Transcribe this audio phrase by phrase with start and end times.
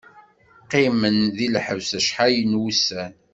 [0.63, 3.13] Qqimen di lḥebs acḥal n wussan.